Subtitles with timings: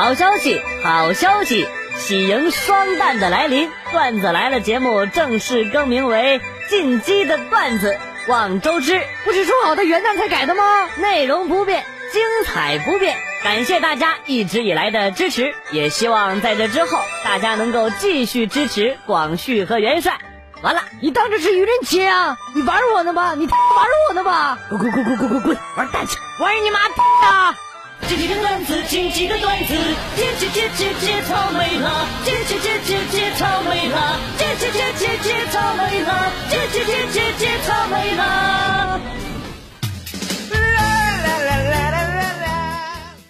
[0.00, 1.68] 好消息，好消息！
[1.98, 7.98] 喜迎双旦的来临，段子来了节目正式更名为《进击的段子》，
[8.30, 8.98] 望周知。
[9.26, 10.88] 不是说好的元旦才改的吗？
[10.96, 11.84] 内容不变，
[12.14, 13.14] 精彩不变。
[13.44, 20.18] 感谢大家一直以来的支持，也希望在这之后大家能够继续支持广旭和元帅。
[20.62, 22.38] 完了，你当这是愚人节啊？
[22.54, 23.34] 你玩我呢吧？
[23.34, 24.58] 你玩我呢吧？
[24.70, 25.58] 滚滚滚滚滚滚滚！
[25.76, 26.16] 玩蛋去！
[26.42, 26.94] 玩你妈逼
[27.26, 27.54] 啊！
[28.10, 29.74] 进击的段子，进击的段子，
[30.16, 39.00] 节节节节节草莓了，节节节节节草莓了，节节节节节草莓了，节节节节节草莓啦。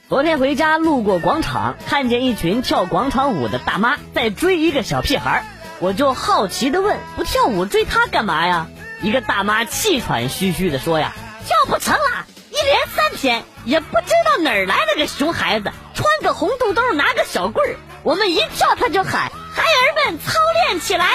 [0.08, 5.44] 昨天回家路过广场，看见一群跳广场舞的大妈在追一个小屁孩，
[5.80, 8.68] 我就好奇的问：“不跳舞追他干嘛呀？”
[9.04, 11.12] 一个大妈气喘吁吁的说：“呀，
[11.46, 12.24] 跳不成了，
[12.60, 17.76] 一连三天。”也不知道哪儿来了个熊孩子，穿个红肚兜，拿个小棍儿。
[18.02, 21.06] 我们一跳，他就喊：“孩儿们，操练起来！”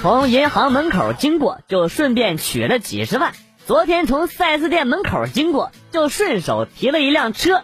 [0.00, 3.32] 从银行门口经过，就顺便取了几十万。
[3.66, 7.62] 昨天从 4S 店门口经过，就顺手提了一辆车。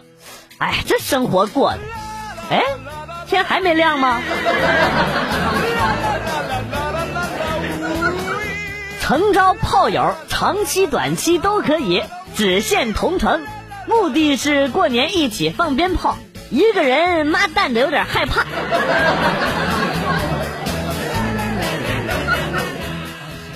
[0.59, 1.79] 哎，这生活过的，
[2.51, 2.63] 哎，
[3.27, 4.21] 天还没亮吗？
[9.05, 12.01] 诚招炮友，长期短期都可以，
[12.35, 13.43] 只限同城。
[13.85, 16.17] 目的是过年一起放鞭炮，
[16.49, 18.43] 一个人妈蛋的有点害怕。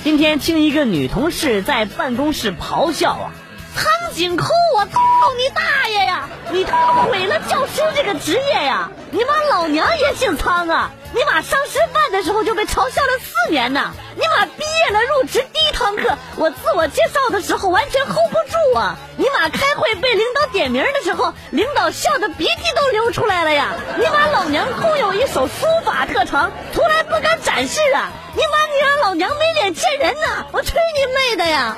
[0.04, 3.34] 今天听一个女同事在办公室咆哮啊！
[3.76, 5.00] 苍井空，我操
[5.36, 6.30] 你大爷呀！
[6.52, 8.92] 你他妈毁了教师这个职业呀！
[9.10, 10.92] 你妈老娘也姓苍啊！
[11.12, 13.92] 你妈上师范的时候就被嘲笑了四年呢！
[14.16, 18.96] 你妈毕业了入职第一堂课，我自我介绍的时候完全 hold 不住啊！
[19.18, 23.74] 你妈开会被领导点名的时候，领导笑的鼻涕都流出来了呀！
[23.98, 28.12] 你妈老娘空有一手书法特长，从来不敢展示啊！
[28.36, 30.46] 你妈你让老娘没脸见人呐！
[30.52, 31.76] 我吹你妹的呀！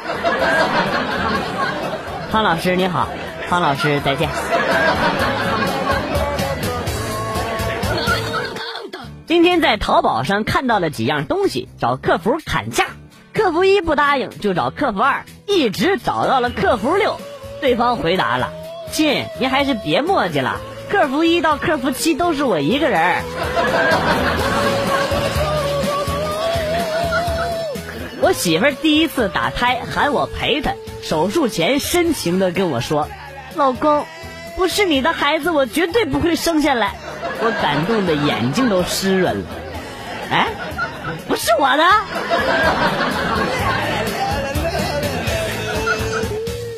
[2.31, 3.07] 方老师你好，
[3.47, 4.29] 方老师再见。
[9.51, 12.85] 天在淘宝上看到了几样东西，找客服砍价，
[13.33, 17.19] 客服一不答应，就找客服二，一直找到了客服六，
[17.59, 18.53] 对方回答了
[18.93, 23.23] ：“亲，您还是别墨迹了，客服一到客服七都是我一个人。
[28.23, 33.09] ”我媳妇第一次打胎，喊我陪她，手术前深情的跟我说
[33.55, 34.05] ：“老公，
[34.55, 36.95] 不是你的孩子，我绝对不会生下来。”
[37.43, 39.45] 我感动的眼睛都湿润了，
[40.29, 40.47] 哎，
[41.27, 41.83] 不是我的，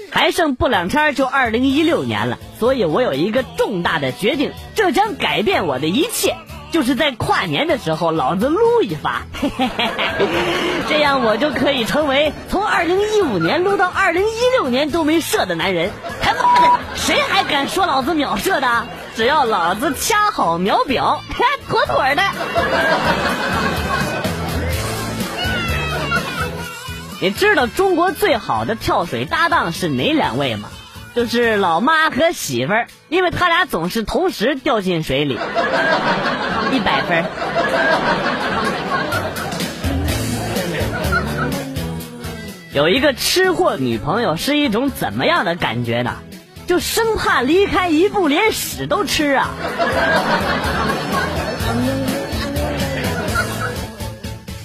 [0.10, 6.38] 还剩不两天就二零一六年了，所以我有一个重大的决定，这将改变我的一切，
[6.72, 9.24] 就是在跨年的时候，老子撸一发，
[10.88, 15.92] 这样我就可以成为从二零一五年撸到二零一六年都没射的男人。
[16.22, 18.86] 他妈的，谁还敢说老子秒射的？
[19.16, 21.22] 只要老子掐好秒表，
[21.70, 22.22] 妥妥的。
[27.22, 30.70] 你知道中国最好的跳水搭档是哪两位吗？
[31.16, 35.36] 就是老妈和媳妇儿，因为他俩总是同时掉进水里，
[36.74, 37.24] 一百分。
[42.74, 46.18] 有一个吃货女朋友是一种怎么样的感觉呢？
[46.68, 49.50] 就生怕离开一步连屎都吃啊！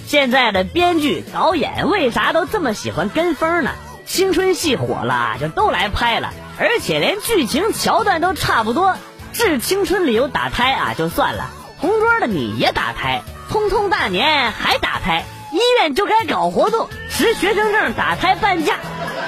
[0.07, 3.73] 现在的编剧导演为啥都这么喜欢跟风呢？
[4.07, 8.97] 青春戏火了就都来拍了，而且连剧情桥段都差不多。
[9.35, 18.77] 致青春里有打胎啊，就算了；同桌的你也打胎，匆匆大年还打胎，医院就该搞活动，持学生证打胎半价。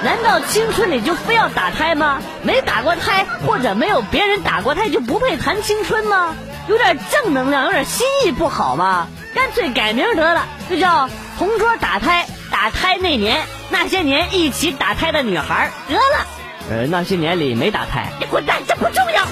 [0.03, 2.19] 难道青春里就非要打胎吗？
[2.41, 6.35] 没打过胎或者没有别人打过胎就不配谈青春吗？
[6.67, 9.07] 有点正能量，有点新意不好吗？
[9.35, 12.25] 干脆改名得了，就叫同桌打胎。
[12.49, 16.25] 打胎那年，那些年一起打胎的女孩得了。
[16.69, 19.23] 呃，那些年里没打胎，你滚蛋，这不重要。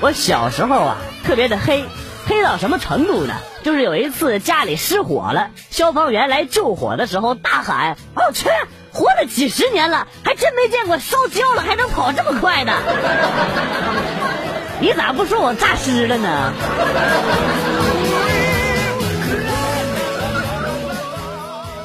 [0.00, 1.84] 我小时候啊，特别的黑。
[2.26, 3.34] 黑到什么程度呢？
[3.62, 8.48] 就是有一次家里失火了，消防员来救火的时候大喊：“我去，
[8.92, 12.72] 活了几十年了，还真没见过烧焦了还能跑这么快的。”
[14.80, 16.52] 你咋不说我诈尸了呢？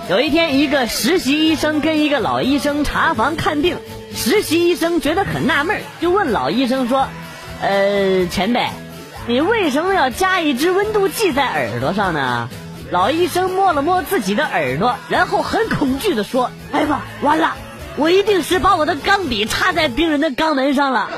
[0.10, 3.78] 有一天，一个实习医生跟一个老医生查房看病，
[4.16, 7.08] 实习医生觉得很纳闷，就问老医生说
[7.62, 8.68] ：“呃，前辈，
[9.30, 12.50] 你为什么要加一支温度计在耳朵上呢？”
[12.90, 17.54] 老医生摸了摸自己的耳朵，然后很恐惧的说：“哎呀妈，完了，
[17.96, 21.12] 我一定是把我的钢笔插在病人的肛门上了。”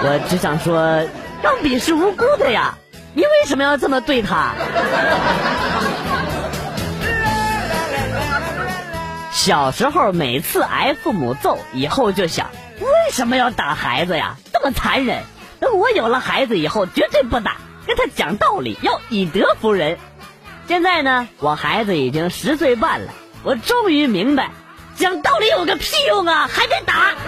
[0.00, 1.06] 我只想说，
[1.42, 2.78] 钢笔是无辜的呀，
[3.12, 4.52] 你为什么要这么对他？
[9.32, 12.46] 小时候每次挨父母揍，以后就想
[12.80, 14.36] 为什么要打孩子呀？
[14.50, 15.18] 这么残忍！
[15.60, 17.56] 等我有了孩子以后，绝对不打，
[17.86, 19.98] 跟他讲道理，要以德服人。
[20.66, 23.12] 现在呢，我孩子已经十岁半了，
[23.42, 24.50] 我终于明白，
[24.96, 27.12] 讲道理有个屁用啊，还得打。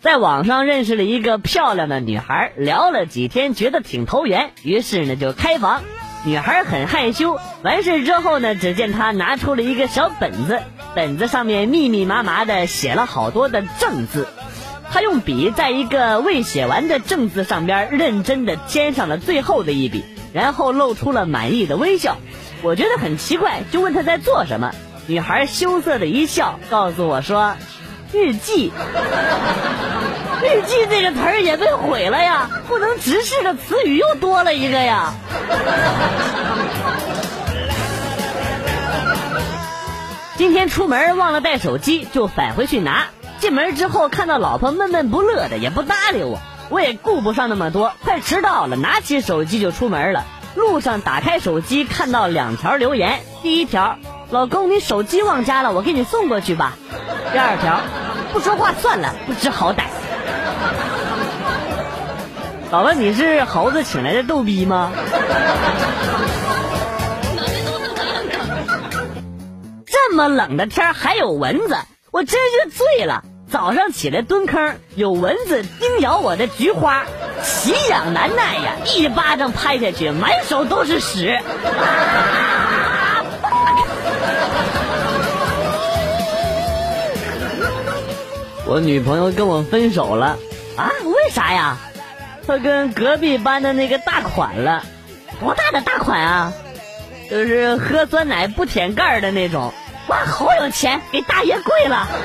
[0.00, 5.82] 在网上认识了一个漂亮的女孩，聊了几天，觉得挺投缘，于是呢就开房。
[6.24, 10.60] 女孩很害羞，完事之后呢，只见她拿出了一个小本子，
[10.96, 14.26] 本子上面密密麻麻的写了好多的正字。
[14.90, 22.16] 他用笔在一个未写完的正字上边认真的添上了最后的一笔，然后露出了满意的微笑。
[22.62, 24.72] 我觉得很奇怪，就问他在做什么。
[25.06, 27.56] 女孩羞涩的一笑，告诉我说
[28.14, 28.72] ：“日记。”
[30.42, 35.12] 日记这个词儿也被毁了呀，不能直视的词语又多了一个呀。
[40.36, 43.06] 今天出门忘了带手机，就返回去拿。
[43.38, 46.38] 进门之后看到老婆闷闷不乐的，也不搭理我，
[46.68, 50.24] 我也顾不上那么多，快迟到了，拿起手机就出门了。
[50.54, 53.96] 路上打开手机，看到两条留言：第一条，
[54.28, 56.74] 老公你手机忘家了，我给你送过去吧；
[57.32, 57.80] 第二条，
[58.34, 59.84] 不说话算了，不知好歹。
[62.70, 64.92] 老婆，你是猴子请来的逗逼吗？
[70.08, 71.76] 这么冷的天还有蚊子，
[72.12, 73.24] 我真是醉了。
[73.50, 77.04] 早上起来蹲坑，有蚊子叮咬我的菊花，
[77.42, 78.76] 奇痒难耐呀！
[78.84, 81.40] 一巴掌拍下去，满手都是屎。
[88.64, 90.38] 我女朋友跟我分手了
[90.76, 90.92] 啊？
[91.02, 91.78] 为啥呀？
[92.46, 94.84] 她跟隔壁班的那个大款了，
[95.40, 96.52] 多大的大款啊？
[97.28, 99.74] 就是喝酸奶不舔盖的那种。
[100.08, 102.06] 哇，好有钱，给大爷跪了。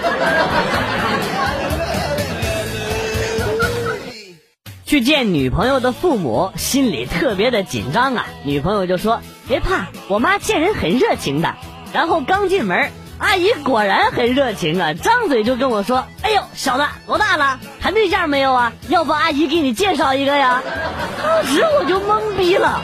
[4.86, 8.26] 去见女朋友的父母，心里特别的紧张啊。
[8.44, 11.56] 女朋友就说：“别怕，我妈见人很热情的。”
[11.94, 12.92] 然后刚进门。
[13.18, 17.60] 阿姨果然很热情啊，张嘴就跟我说：“哎呦，小子多大了？
[17.80, 18.74] 谈对象没有啊？
[18.90, 20.62] 要不阿姨给你介绍一个呀？”
[21.24, 22.82] 当时我就懵逼了。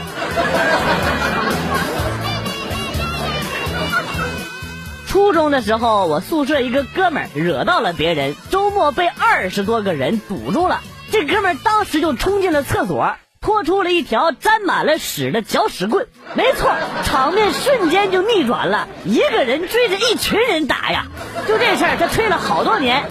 [5.18, 10.81] 初中的时候，我宿舍一个哥们儿惹到了别人，周末被二十多个人堵住了。
[11.12, 13.16] 这哥们儿当时就冲进了厕所。
[13.42, 16.06] 拖出了一条沾满了屎的搅屎棍，
[16.36, 16.72] 没错，
[17.04, 18.88] 场面瞬间就逆转了。
[19.06, 21.08] 一个人追着一群人打呀，
[21.48, 23.04] 就这事儿他吹了好多年，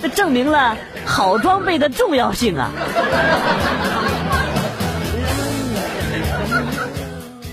[0.00, 2.70] 这证明了好装备的重要性啊。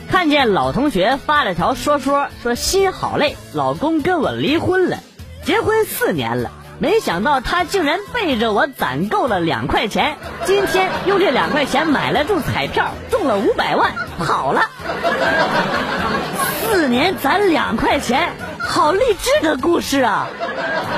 [0.09, 4.97] 看见老同学发了条说说，说心好累，老公跟我离婚了，
[5.43, 6.51] 结婚四年了。
[6.79, 14.61] 没想到他竟然背着我攒够了两块钱，今天用这两块钱买了注彩票，中了五百万，跑了。
[16.61, 20.27] 四年攒两块钱，好励志的故事啊！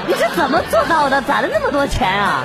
[0.05, 1.21] 你是怎么做到的？
[1.21, 2.43] 攒了那么多钱啊？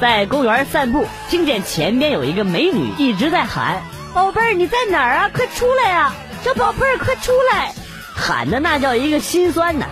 [0.00, 3.82] 在公园散步，听见前边有一个美女一直在喊
[4.12, 5.30] ：“宝贝儿，你在哪儿啊？
[5.32, 6.12] 快出来呀！
[6.42, 7.72] 小宝贝儿，快出来！”
[8.14, 9.86] 喊的那叫一个心酸呐！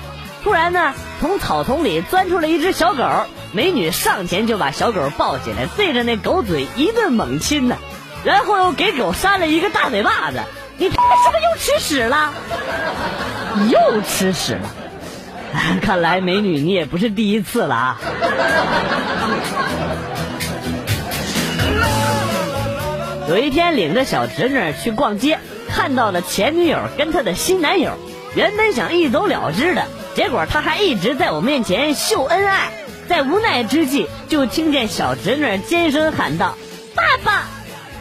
[0.45, 3.05] 突然呢，从草丛里钻出来一只小狗，
[3.53, 7.77] 美女上前就把小狗抱起来，对着那狗嘴一顿猛亲呢，
[8.25, 10.41] 然后又给狗扇了一个大嘴巴子。
[10.79, 12.33] 你他妈是不是又吃屎了？
[13.71, 14.69] 又吃屎了！
[15.83, 18.01] 看来美女你也不是第一次了啊！
[23.33, 25.39] 有一天领着小侄女去逛街，
[25.75, 27.93] 看到了前女友跟她的新男友。
[28.35, 32.73] 原本想一走了之的，结果他还一直在我面前秀恩爱，
[33.09, 36.59] 在无奈之际，就听见小侄女尖声喊道
[36.95, 37.45] ：“爸爸，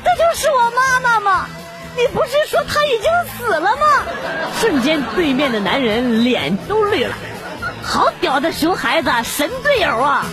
[0.03, 1.45] 这就是我妈妈吗？
[1.95, 3.88] 你不是说她已经死了吗？”
[4.59, 7.15] 瞬间，对面的男人脸都绿了，
[7.81, 10.25] 好屌的熊孩子，神队友啊！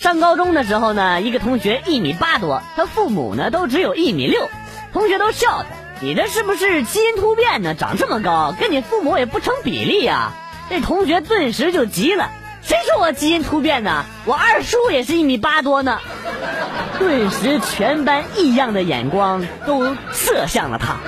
[0.00, 4.48] 上高中的时候呢，一个同学一米八多，他父母呢都只有一米六，
[4.94, 5.66] 同学都笑他
[6.00, 7.74] ：“你这是不是基因突变呢？
[7.74, 10.32] 长这么高，跟你父母也不成比例呀！”
[10.70, 12.30] 这同学顿时就急了
[12.64, 14.06] ：“谁说我基因突变呢？
[14.24, 15.98] 我二叔也是一米八多呢！”
[16.98, 20.96] 顿时，全班异样的眼光都射向了他。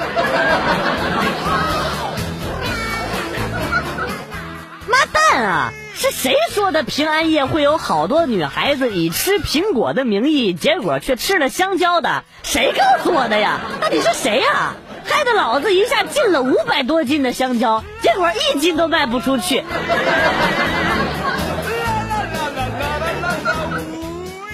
[4.87, 5.73] 妈蛋啊！
[5.95, 12.25] 是谁说的平安夜会有好多女孩子以吃苹果的名义，结果却吃了香蕉的？
[12.43, 13.61] 谁告诉我的呀？
[13.81, 14.75] 到底是谁呀？
[15.05, 19.65] 害得老子一下进了五百多斤的香蕉，结果一斤都卖不出去。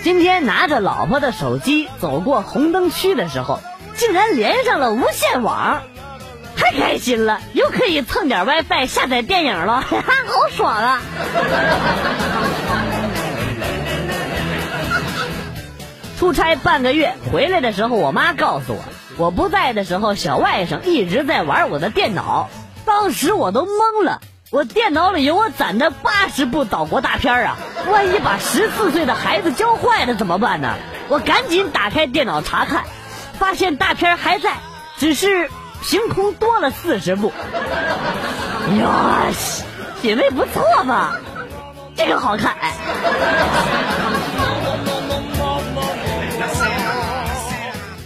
[0.03, 3.61] 今天拿着老婆的手机走过红灯区的时候，
[3.95, 5.83] 竟然连上了无线网，
[6.69, 11.01] 太开心了，又可以蹭点 WiFi 下载电影了，哈哈，好爽啊！
[16.19, 18.85] 出差半个月回来的时候，我妈告诉我，
[19.17, 22.51] 我不在的时候，小外甥一直在玩我的电脑，
[22.85, 24.21] 当时我都懵了。
[24.51, 27.57] 我电脑里有我攒的八十部岛国大片啊！
[27.91, 30.75] 万一把十四岁的孩子教坏了怎么办呢？
[31.09, 32.85] 我赶紧打开电脑查看，
[33.39, 34.53] 发现大片还在，
[34.99, 35.51] 只是
[35.83, 37.33] 凭空多了四十步。
[38.79, 39.65] 哟西，
[40.03, 41.13] 品味不错嘛，
[41.97, 42.57] 这个好看。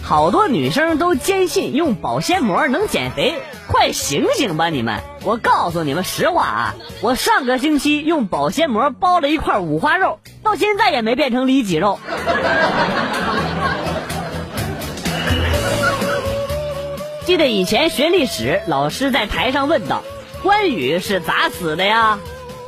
[0.01, 3.41] 好多女生都坚信用保鲜膜能减肥。
[3.65, 4.99] 快醒醒吧，你们！
[5.23, 11.97] 我告诉你们实话啊，我上个星期用保鲜膜包了一块五花肉，到现在也没变成里脊肉。
[17.25, 20.03] 记得以前学历史，老师在台上问道
[20.43, 22.19] ：“关羽是咋死的呀？”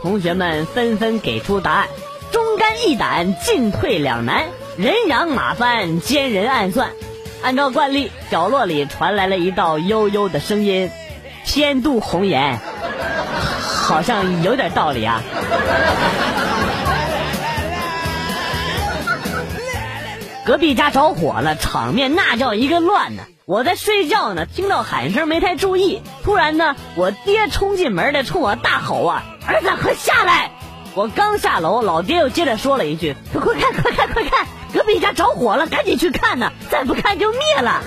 [0.02, 1.88] 同学们纷纷给出答案：
[2.32, 4.46] 忠肝义胆，进退两难，
[4.78, 6.92] 人仰马翻，奸人暗算。
[7.44, 10.90] 按照惯例，角落里传来了一道悠悠的声音
[11.46, 12.58] ：“天妒红颜，
[13.62, 15.22] 好像有点道理啊。”
[20.46, 23.24] 隔壁家着火了，场面那叫一个乱呢。
[23.46, 30.52] 我在睡觉呢，听到喊声没太注意，突然呢，我爹冲进门来，冲我大吼啊：“儿子，快下来！”
[30.94, 36.52] 我刚下楼，老爹又接着说了一句：“快看，快看，快看！”隔壁家着火了，赶紧去看呢！
[36.70, 37.82] 再不看就灭了。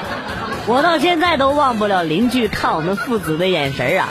[0.68, 4.08] 我到现在都忘不了邻居看我们父子的眼神啊！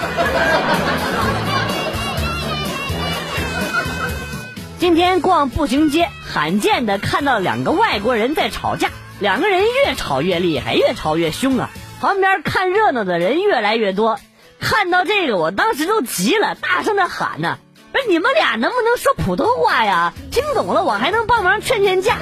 [4.77, 8.89] 今天逛步行街，罕见的看到两个外国人在吵架，
[9.19, 11.69] 两个人越吵越厉害，越吵越凶啊！
[12.01, 14.19] 旁边看热闹的人越来越多，
[14.59, 17.57] 看到这个，我当时都急了，大声的喊呢。
[17.93, 20.13] 不是你们俩能不能说普通话呀？
[20.29, 22.17] 听懂了我还能帮忙劝劝架。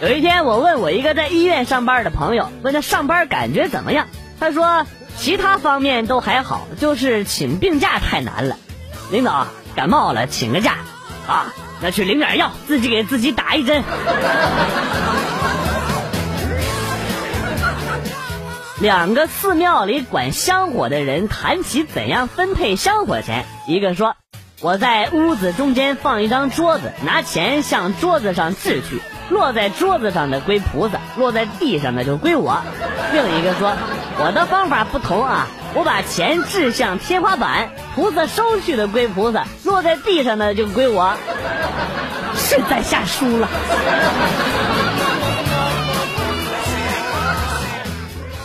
[0.00, 4.08] 有一天我问我一个在医院上班的朋友，问他上班感觉怎么样？
[4.40, 8.56] 他说其他方面都还好，就是请病假太难了。
[9.10, 10.78] 领导感冒了请个假
[11.26, 13.82] 啊，那去领点药，自己给自己打一针。
[18.80, 24.16] 两个寺庙里管香火的人谈起怎样分配香火钱，一个说
[24.60, 29.00] ：“我在屋子中间放一张桌子，拿钱向桌子上掷去，
[29.30, 32.60] 落在桌子上的归菩萨，落在地上的就归我。”
[33.12, 33.72] 另一个说
[34.18, 41.14] ：“我的方法不同啊，我把钱掷向天花板，菩萨收去的归菩萨，落在地上的就归我。”
[42.34, 43.48] 是在下输了。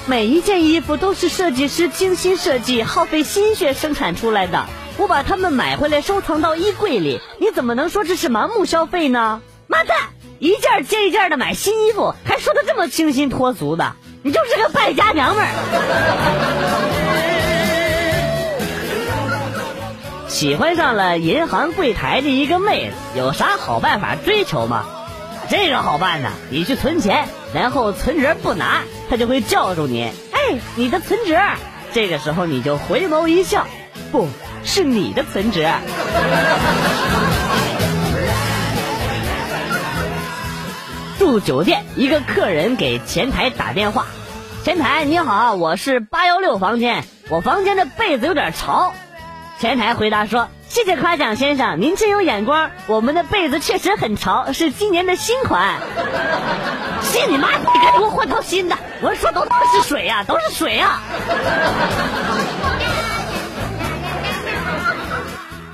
[0.05, 4.65] 每一件衣服都是设计师精心设计、耗费心血生产出来的。
[4.97, 9.41] 我把它们买回来收藏到衣柜里，你怎么能说这是盲目消费呢？
[10.39, 15.49] 一件接一件的买新衣服，还说的这么清新脱俗的，你就是个败家娘们儿。
[20.27, 24.85] 喜欢上了银行柜台的一个妹子，有啥好办法追求吗？
[25.49, 30.11] 这个好办呐，你去存钱，然后存折不拿，他就会叫住你。
[30.31, 31.39] 哎，你的存折。
[31.93, 33.65] 这个时候你就回眸一笑，
[34.11, 34.27] 不
[34.63, 35.67] 是你的存折。
[41.39, 44.05] 酒店，一个客人给前台打电话
[44.63, 48.93] ：“前台你好，我是八幺六房间，我房间的被子有点潮。”
[49.59, 50.47] 前台回答说。
[50.69, 52.71] 谢谢夸奖，先生，您真有眼光。
[52.87, 55.75] 我们的被子确实很潮，是今年的新款。
[57.01, 57.57] 信你妈！
[57.57, 58.75] 你赶紧给我换套新的。
[59.01, 60.99] 我说都是水呀，都是水呀。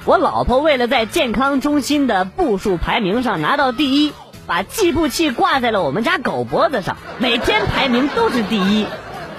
[0.05, 4.13] 我老婆为了在健康中心的步数排名上拿到第一，
[4.53, 8.85] 把计步器挂在了我们家狗脖子上，每天排名都是第一。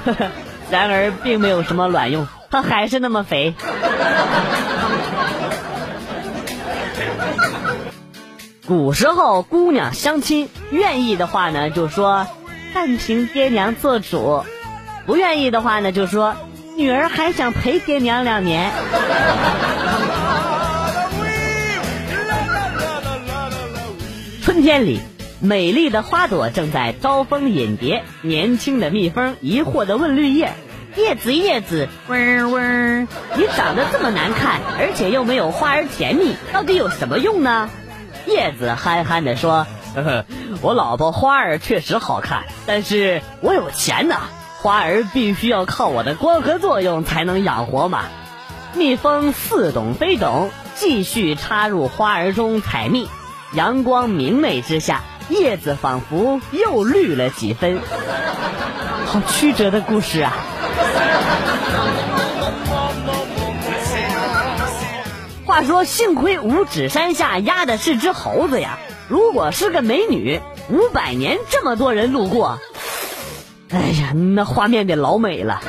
[0.73, 3.55] 然而并没有什么卵用，它还是那么肥。
[8.67, 12.27] 古时候姑娘相亲，愿意的话呢就说
[12.75, 14.45] 但凭爹娘做主，
[15.07, 16.35] 不愿意的话呢就说
[16.77, 18.73] 女儿还想陪爹娘两年。
[24.45, 25.01] 春天里，
[25.41, 28.05] 美丽的花朵正在招蜂引蝶。
[28.21, 30.53] 年轻的蜜蜂疑惑地问绿叶
[30.99, 37.71] ：“叶子，叶子，嗡嗡，你长得这么难看，而且又没有花儿甜蜜，到底有什么用呢？”
[38.29, 40.27] 叶子憨憨地说：“呵呵，
[40.61, 44.25] 我老婆花儿确实好看，但是我有钱呐，
[44.61, 48.03] 花儿必须要靠我的光合作用才能养活嘛。”
[48.77, 53.09] 蜜蜂似懂非懂，继续插入花儿中采蜜。
[53.55, 57.79] 阳光明媚之下，叶子仿佛又绿了几分。
[59.07, 60.33] 好曲折的故事啊！
[65.45, 68.79] 话说，幸亏五指山下压的是只猴子呀！
[69.09, 72.59] 如果是个美女，五百年这么多人路过，
[73.71, 75.61] 哎呀，那画面得老美了。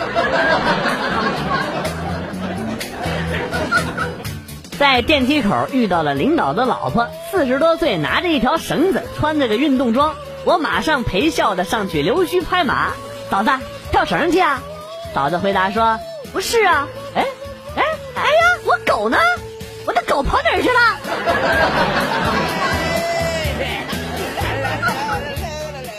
[4.77, 10.15] 在电梯口遇到了领导的老婆，四十多岁，拿着一条绳子，穿着个运动装。
[10.43, 12.91] 我马上陪笑的上去溜须拍马。
[13.29, 13.51] 嫂子，
[13.91, 14.61] 跳绳去啊？
[15.13, 15.97] 嫂子回答说
[16.33, 17.25] ：“不是啊。”哎，
[17.77, 17.83] 哎，
[18.15, 19.17] 哎呀，我狗呢？
[19.85, 20.79] 我的狗跑哪儿去了？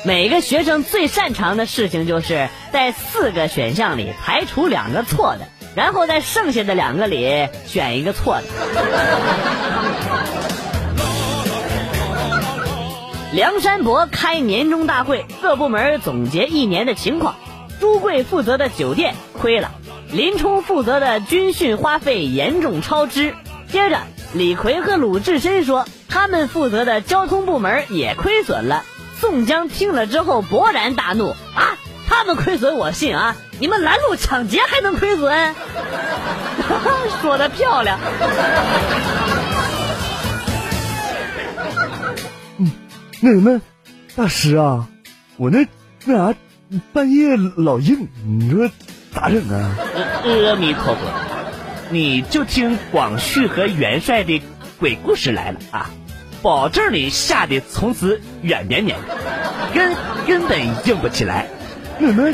[0.04, 5.48] 每个学生最擅长的事情就是在四个选项里排除两个错的。
[5.76, 8.42] 然后在剩下的两个里选一个错的。
[13.32, 17.36] 梁山伯开年终大会，各部门总结一年的情况。
[17.78, 19.70] 朱贵负责的酒店亏了，
[20.10, 23.34] 林冲负责的军训花费严重超支。
[23.70, 23.98] 接着，
[24.32, 28.82] 李逵和鲁智深说，他们负责的交通部门也亏损了。
[29.20, 31.76] 宋江听了之后勃然大怒啊！
[32.16, 33.36] 他们亏损我信啊！
[33.60, 35.54] 你们拦路抢劫还能亏损？
[37.20, 38.00] 说的漂亮。
[42.56, 42.70] 嗯，
[43.20, 43.60] 那什么，
[44.16, 44.88] 大师啊，
[45.36, 45.68] 我那
[46.06, 46.34] 那啥，
[46.94, 48.70] 半夜老硬，你说
[49.12, 49.76] 咋整啊？
[50.24, 51.00] 阿弥陀佛，
[51.90, 54.42] 你就听广旭和元帅的
[54.80, 55.90] 鬼故事来了啊！
[56.42, 58.96] 保证你吓得从此软绵绵，
[59.74, 59.94] 根
[60.26, 61.50] 根本硬不起来。
[61.98, 62.32] 那什么，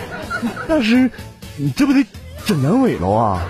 [0.69, 1.11] 大师，
[1.57, 2.05] 你这不得
[2.45, 3.43] 整阳痿了啊？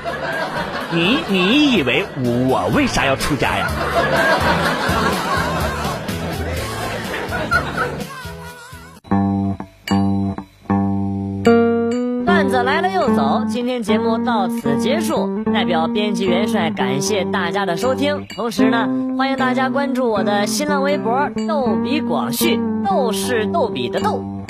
[0.93, 3.67] 你你以为我为啥要出家呀？
[12.27, 15.43] 段子来了又走，今天节目到此结束。
[15.45, 24.23] 代表编辑元帅感谢大家的收听，同时呢，欢迎大家关注我的新浪微博“逗比广旭”，逗是逗比的逗。